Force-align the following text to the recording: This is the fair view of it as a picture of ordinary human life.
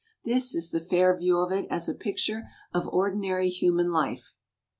This 0.25 0.55
is 0.55 0.71
the 0.71 0.79
fair 0.79 1.15
view 1.15 1.37
of 1.41 1.51
it 1.51 1.67
as 1.69 1.87
a 1.87 1.93
picture 1.93 2.47
of 2.73 2.87
ordinary 2.87 3.49
human 3.49 3.91
life. 3.91 4.33